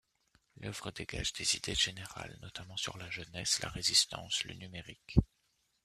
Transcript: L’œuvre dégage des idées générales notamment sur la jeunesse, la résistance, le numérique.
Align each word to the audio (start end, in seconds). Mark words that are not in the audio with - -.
L’œuvre 0.61 0.89
dégage 0.89 1.31
des 1.33 1.55
idées 1.57 1.75
générales 1.75 2.35
notamment 2.41 2.75
sur 2.75 2.97
la 2.97 3.11
jeunesse, 3.11 3.59
la 3.61 3.69
résistance, 3.69 4.43
le 4.45 4.55
numérique. 4.55 5.15